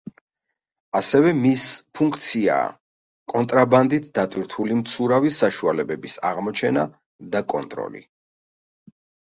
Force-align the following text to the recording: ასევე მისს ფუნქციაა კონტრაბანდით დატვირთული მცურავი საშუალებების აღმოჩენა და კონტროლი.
ასევე 0.99 1.33
მისს 1.41 1.75
ფუნქციაა 1.99 2.71
კონტრაბანდით 3.35 4.09
დატვირთული 4.17 4.79
მცურავი 4.81 5.35
საშუალებების 5.39 6.19
აღმოჩენა 6.33 6.89
და 7.37 7.45
კონტროლი. 7.57 8.05